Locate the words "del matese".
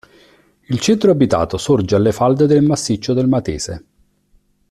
3.13-3.85